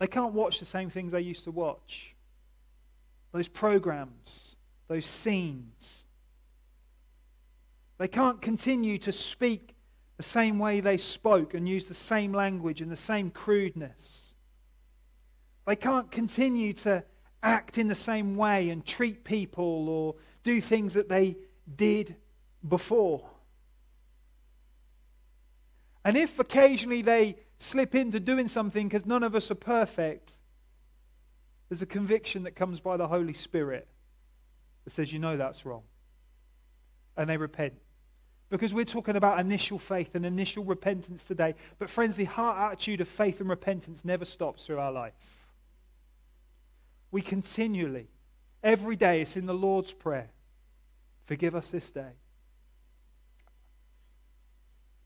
[0.00, 2.16] they can't watch the same things they used to watch.
[3.30, 4.56] Those programs,
[4.88, 6.06] those scenes,
[7.98, 9.74] they can't continue to speak
[10.16, 14.34] the same way they spoke and use the same language and the same crudeness.
[15.66, 17.04] They can't continue to
[17.42, 21.36] act in the same way and treat people or do things that they
[21.76, 22.16] did
[22.66, 23.28] before.
[26.04, 30.32] And if occasionally they slip into doing something because none of us are perfect,
[31.68, 33.86] there's a conviction that comes by the Holy Spirit
[34.84, 35.82] that says, you know that's wrong.
[37.16, 37.74] And they repent.
[38.50, 41.54] Because we're talking about initial faith and initial repentance today.
[41.78, 45.12] But, friends, the heart attitude of faith and repentance never stops through our life.
[47.10, 48.08] We continually,
[48.62, 50.30] every day, it's in the Lord's Prayer
[51.28, 52.12] forgive us this day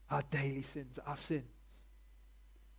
[0.08, 1.61] our daily sins, our sins.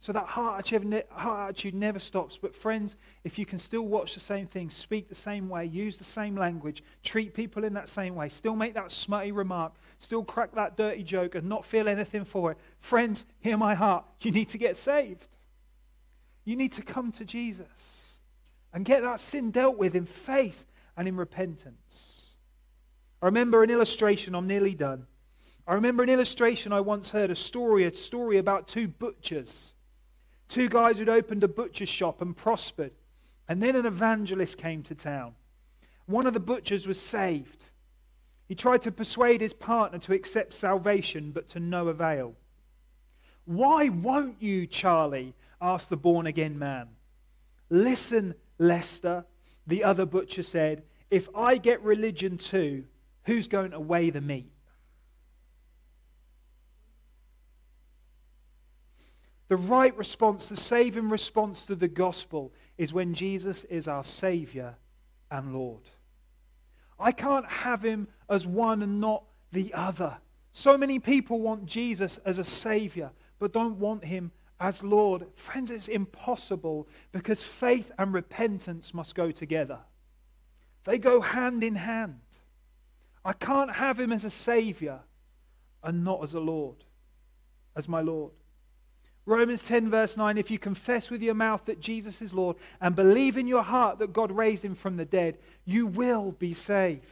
[0.04, 2.38] So that heart attitude, never stops.
[2.38, 5.96] But friends, if you can still watch the same thing, speak the same way, use
[5.96, 10.22] the same language, treat people in that same way, still make that smutty remark, still
[10.22, 14.04] crack that dirty joke and not feel anything for it, friends, hear my heart.
[14.20, 15.30] You need to get saved.
[16.44, 18.02] You need to come to Jesus
[18.74, 20.66] and get that sin dealt with in faith
[20.98, 22.32] and in repentance.
[23.22, 25.08] I remember an illustration, I'm nearly done.
[25.66, 29.74] I remember an illustration I once heard, a story, a story about two butchers.
[30.48, 32.92] Two guys who'd opened a butcher's shop and prospered.
[33.48, 35.34] And then an evangelist came to town.
[36.06, 37.66] One of the butchers was saved.
[38.48, 42.36] He tried to persuade his partner to accept salvation, but to no avail.
[43.46, 45.34] Why won't you, Charlie?
[45.62, 46.90] asked the born again man.
[47.70, 49.26] Listen, Lester,
[49.66, 50.84] the other butcher said.
[51.10, 52.86] if I get religion too,
[53.26, 54.53] who's going to weigh the meat?
[59.54, 64.74] The right response, the saving response to the gospel, is when Jesus is our Savior
[65.30, 65.84] and Lord.
[67.00, 70.18] I can't have him as one and not the other.
[70.54, 75.28] So many people want Jesus as a Savior, but don't want him as Lord.
[75.36, 79.82] Friends, it's impossible because faith and repentance must go together.
[80.84, 82.22] They go hand in hand.
[83.24, 85.02] I can't have him as a Savior
[85.84, 86.86] and not as a Lord,
[87.76, 88.32] as my Lord.
[89.26, 92.96] Romans 10, verse 9 If you confess with your mouth that Jesus is Lord and
[92.96, 97.06] believe in your heart that God raised him from the dead, you will be saved.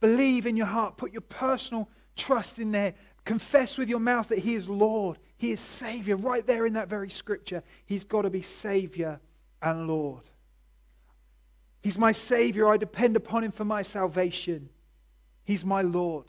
[0.00, 2.94] Believe in your heart, put your personal trust in there.
[3.24, 6.16] Confess with your mouth that he is Lord, he is Savior.
[6.16, 9.20] Right there in that very scripture, he's got to be Savior
[9.62, 10.22] and Lord.
[11.82, 12.68] He's my Savior.
[12.68, 14.68] I depend upon him for my salvation.
[15.44, 16.26] He's my Lord.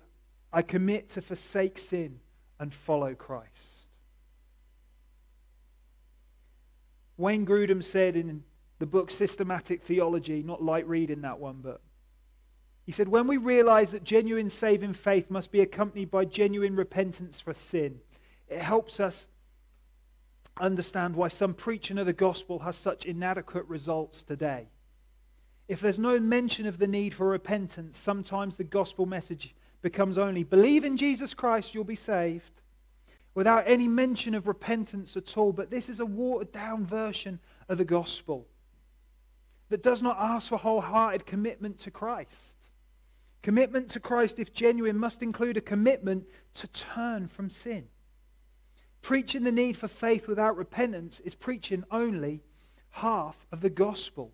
[0.54, 2.20] I commit to forsake sin
[2.60, 3.81] and follow Christ.
[7.22, 8.44] Wayne Grudem said in
[8.80, 11.80] the book Systematic Theology, not light reading that one, but
[12.84, 17.40] he said, When we realize that genuine saving faith must be accompanied by genuine repentance
[17.40, 18.00] for sin,
[18.50, 19.28] it helps us
[20.60, 24.68] understand why some preaching of the gospel has such inadequate results today.
[25.68, 30.44] If there's no mention of the need for repentance, sometimes the gospel message becomes only
[30.44, 32.62] believe in Jesus Christ, you'll be saved
[33.34, 35.52] without any mention of repentance at all.
[35.52, 38.48] But this is a watered down version of the gospel
[39.70, 42.56] that does not ask for wholehearted commitment to Christ.
[43.42, 46.26] Commitment to Christ, if genuine, must include a commitment
[46.56, 47.88] to turn from sin.
[49.02, 52.44] Preaching the need for faith without repentance is preaching only
[52.92, 54.32] half of the gospel.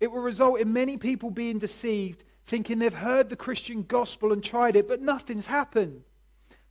[0.00, 4.44] It will result in many people being deceived, thinking they've heard the Christian gospel and
[4.44, 6.02] tried it, but nothing's happened.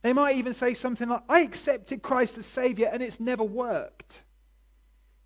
[0.02, 4.22] They might even say something like, I accepted Christ as Savior and it's never worked.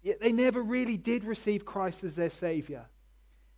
[0.03, 2.87] Yet they never really did receive Christ as their Savior.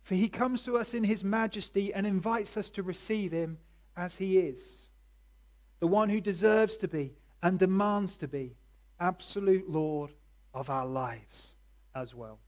[0.01, 3.57] For he comes to us in his majesty and invites us to receive him
[3.95, 4.87] as he is.
[5.79, 8.55] The one who deserves to be and demands to be
[8.99, 10.11] absolute Lord
[10.53, 11.55] of our lives
[11.95, 12.39] as well.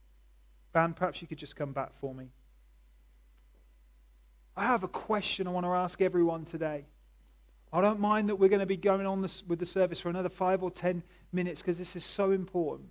[0.74, 2.28] Band, perhaps you could just come back for me.
[4.58, 6.86] I have a question I want to ask everyone today.
[7.76, 10.08] I don't mind that we're going to be going on this, with the service for
[10.08, 11.04] another five or ten
[11.34, 12.88] minutes because this is so important.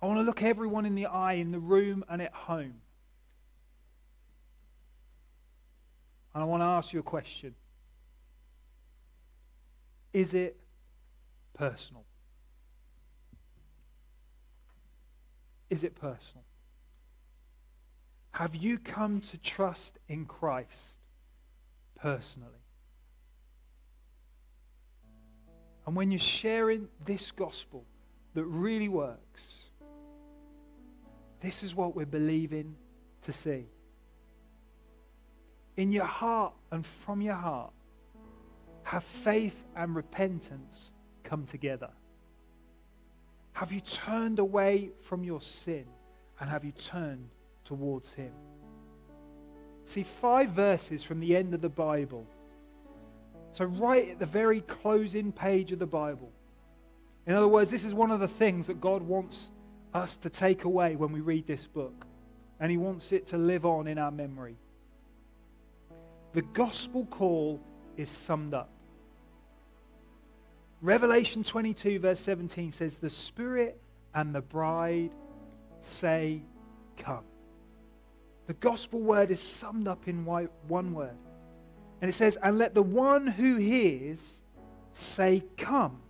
[0.00, 2.80] I want to look everyone in the eye in the room and at home.
[6.34, 7.54] And I want to ask you a question
[10.14, 10.58] Is it
[11.52, 12.06] personal?
[15.72, 16.44] Is it personal?
[18.32, 20.98] Have you come to trust in Christ
[21.98, 22.66] personally?
[25.86, 27.86] And when you're sharing this gospel
[28.34, 29.42] that really works,
[31.40, 32.76] this is what we're believing
[33.22, 33.64] to see.
[35.78, 37.72] In your heart and from your heart,
[38.82, 40.92] have faith and repentance
[41.24, 41.88] come together.
[43.52, 45.84] Have you turned away from your sin
[46.40, 47.28] and have you turned
[47.64, 48.32] towards Him?
[49.84, 52.26] See, five verses from the end of the Bible.
[53.52, 56.30] So, right at the very closing page of the Bible.
[57.26, 59.50] In other words, this is one of the things that God wants
[59.94, 62.06] us to take away when we read this book.
[62.58, 64.56] And He wants it to live on in our memory.
[66.32, 67.60] The gospel call
[67.96, 68.70] is summed up.
[70.82, 73.80] Revelation 22, verse 17 says, The Spirit
[74.14, 75.12] and the bride
[75.80, 76.42] say,
[76.96, 77.24] Come.
[78.48, 81.16] The gospel word is summed up in one word.
[82.00, 84.42] And it says, And let the one who hears
[84.92, 86.00] say, Come.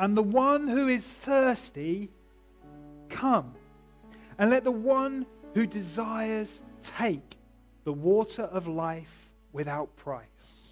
[0.00, 2.08] And the one who is thirsty,
[3.10, 3.54] come.
[4.38, 7.36] And let the one who desires take
[7.84, 10.69] the water of life without price.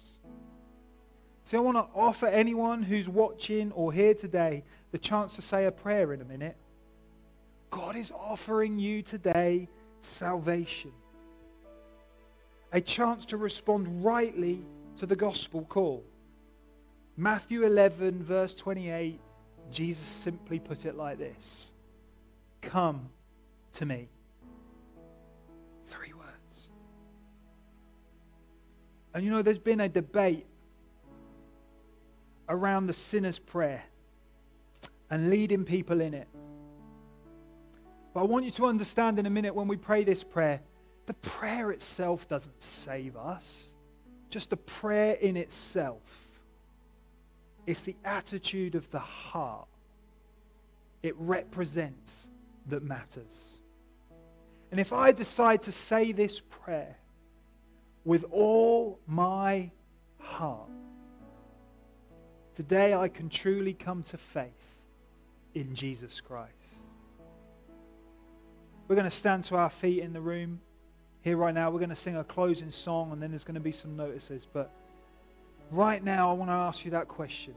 [1.49, 5.65] So I want to offer anyone who's watching or here today the chance to say
[5.65, 6.55] a prayer in a minute.
[7.71, 9.67] God is offering you today
[10.01, 10.91] salvation,
[12.71, 14.63] a chance to respond rightly
[14.97, 16.03] to the gospel call.
[17.17, 19.19] Matthew 11, verse 28,
[19.71, 21.71] Jesus simply put it like this
[22.61, 23.09] Come
[23.73, 24.07] to me.
[25.87, 26.69] Three words.
[29.15, 30.45] And you know, there's been a debate
[32.49, 33.83] around the sinner's prayer
[35.09, 36.27] and leading people in it.
[38.13, 40.59] But I want you to understand in a minute when we pray this prayer,
[41.05, 43.67] the prayer itself doesn't save us,
[44.29, 46.01] just the prayer in itself.
[47.65, 49.67] It's the attitude of the heart
[51.01, 52.29] it represents
[52.67, 53.57] that matters.
[54.71, 56.97] And if I decide to say this prayer
[58.05, 59.71] with all my
[60.19, 60.69] heart,
[62.59, 64.51] today I can truly come to faith
[65.55, 66.51] in Jesus Christ.
[68.89, 70.59] We're going to stand to our feet in the room
[71.21, 71.71] here right now.
[71.71, 74.45] We're going to sing a closing song and then there's going to be some notices.
[74.51, 74.69] But
[75.71, 77.53] right now, I want to ask you that question.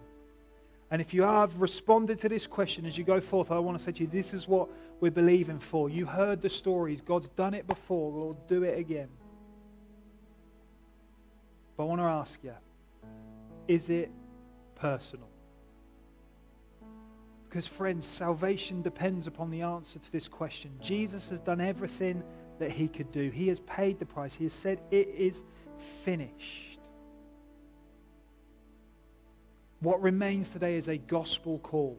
[0.92, 3.82] And if you have responded to this question as you go forth, I want to
[3.82, 4.68] say to you, this is what
[5.00, 5.90] we're believing for.
[5.90, 7.00] You heard the stories.
[7.00, 8.12] God's done it before.
[8.12, 9.08] Lord, do it again.
[11.76, 12.54] But I want to ask you,
[13.66, 14.12] is it
[14.82, 15.28] personal?
[17.48, 20.72] Because, friends, salvation depends upon the answer to this question.
[20.80, 22.24] Jesus has done everything
[22.58, 24.34] that he could do, he has paid the price.
[24.34, 25.42] He has said, It is
[26.04, 26.78] finished.
[29.80, 31.98] What remains today is a gospel call,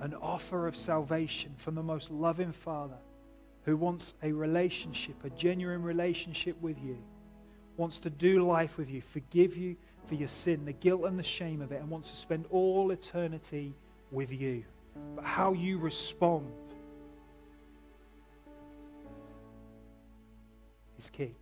[0.00, 2.98] an offer of salvation from the most loving Father
[3.64, 6.98] who wants a relationship, a genuine relationship with you,
[7.76, 9.76] wants to do life with you, forgive you
[10.08, 12.90] for your sin, the guilt and the shame of it, and wants to spend all
[12.90, 13.74] eternity
[14.10, 14.64] with you.
[15.14, 16.50] But how you respond
[20.98, 21.34] is key.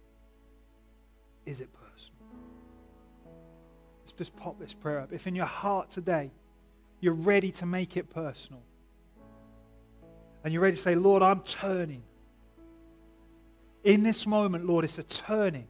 [1.46, 2.12] Is it personal?
[4.02, 5.12] Let's just pop this prayer up.
[5.12, 6.30] If in your heart today
[7.00, 8.62] you're ready to make it personal,
[10.42, 12.02] and you're ready to say, Lord, I'm turning.
[13.84, 15.68] In this moment, Lord, it's a turning.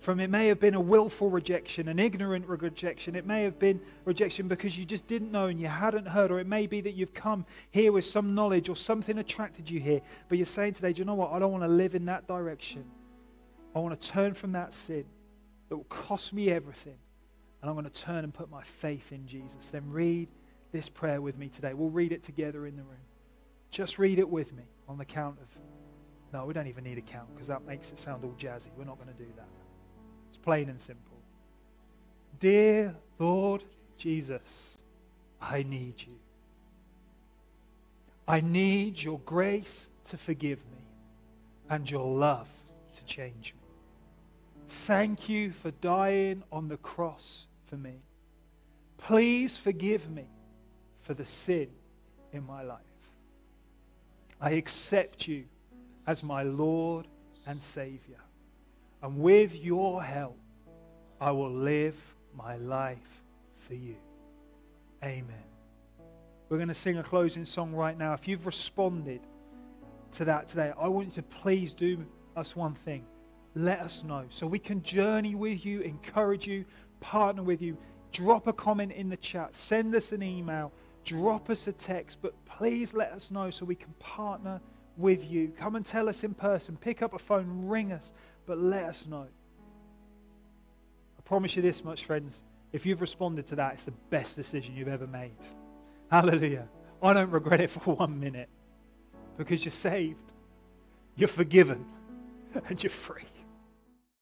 [0.00, 3.16] From it may have been a willful rejection, an ignorant rejection.
[3.16, 6.38] It may have been rejection because you just didn't know and you hadn't heard, or
[6.38, 10.00] it may be that you've come here with some knowledge or something attracted you here.
[10.28, 11.32] But you're saying today, do you know what?
[11.32, 12.84] I don't want to live in that direction.
[13.74, 15.04] I want to turn from that sin
[15.68, 16.98] that will cost me everything
[17.60, 19.68] and I'm going to turn and put my faith in Jesus.
[19.70, 20.28] Then read
[20.72, 21.74] this prayer with me today.
[21.74, 22.98] We'll read it together in the room.
[23.70, 25.48] Just read it with me on the count of.
[26.32, 28.68] No, we don't even need a count because that makes it sound all jazzy.
[28.76, 29.48] We're not going to do that.
[30.28, 31.18] It's plain and simple.
[32.38, 33.64] Dear Lord
[33.96, 34.76] Jesus,
[35.40, 36.14] I need you.
[38.26, 40.84] I need your grace to forgive me
[41.70, 42.48] and your love
[42.96, 43.68] to change me.
[44.68, 48.02] Thank you for dying on the cross for me.
[48.98, 50.26] Please forgive me
[51.02, 51.68] for the sin
[52.32, 52.80] in my life.
[54.40, 55.44] I accept you
[56.06, 57.06] as my Lord
[57.46, 58.20] and Savior.
[59.02, 60.38] And with your help,
[61.20, 61.96] I will live
[62.34, 62.98] my life
[63.66, 63.96] for you.
[65.02, 65.44] Amen.
[66.48, 68.14] We're going to sing a closing song right now.
[68.14, 69.20] If you've responded
[70.12, 72.04] to that today, I want you to please do
[72.36, 73.04] us one thing.
[73.54, 76.64] Let us know so we can journey with you, encourage you,
[77.00, 77.76] partner with you,
[78.12, 80.72] drop a comment in the chat, send us an email,
[81.04, 84.60] drop us a text, but please let us know so we can partner
[84.96, 85.52] with you.
[85.58, 88.12] Come and tell us in person, pick up a phone, ring us,
[88.48, 89.26] but let us know.
[91.18, 92.42] I promise you this much, friends.
[92.72, 95.36] If you've responded to that, it's the best decision you've ever made.
[96.10, 96.66] Hallelujah.
[97.02, 98.48] I don't regret it for one minute
[99.36, 100.32] because you're saved,
[101.14, 101.84] you're forgiven,
[102.68, 103.22] and you're free.